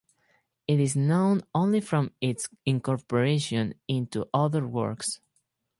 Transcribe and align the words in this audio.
It 0.65 0.79
is 0.79 0.95
known 0.95 1.43
only 1.53 1.79
from 1.79 2.11
its 2.21 2.49
incorporation 2.65 3.75
into 3.87 4.27
other 4.33 4.67
works. 4.67 5.19